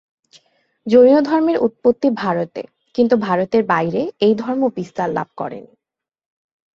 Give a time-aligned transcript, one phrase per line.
[0.87, 2.61] জৈনধর্মের উৎপত্তি ভারতে
[2.95, 5.73] কিন্তু ভারতের বাইরে এই ধর্ম বিস্তারলাভ করেনি।